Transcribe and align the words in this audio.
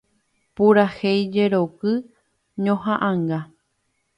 Purahéi 0.55 1.21
jeroky 1.33 1.93
ñohaʼãnga. 2.63 3.39